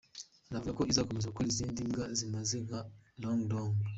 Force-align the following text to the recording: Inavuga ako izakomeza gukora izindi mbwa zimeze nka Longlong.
Inavuga 0.47 0.71
ako 0.73 0.83
izakomeza 0.91 1.29
gukora 1.31 1.47
izindi 1.53 1.79
mbwa 1.87 2.05
zimeze 2.17 2.55
nka 2.65 2.79
Longlong. 3.21 3.75